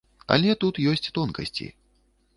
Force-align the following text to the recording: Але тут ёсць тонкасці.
Але 0.35 0.55
тут 0.63 0.81
ёсць 0.93 1.11
тонкасці. 1.21 1.71